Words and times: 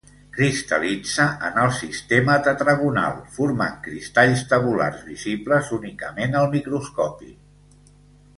Cristal·litza 0.35 1.25
en 1.49 1.59
el 1.63 1.73
sistema 1.79 2.37
tetragonal 2.47 3.19
formant 3.35 3.77
cristalls 3.89 4.43
tabulars 4.55 5.05
visibles 5.11 5.71
únicament 5.79 6.35
al 6.43 6.51
microscopi. 6.59 7.31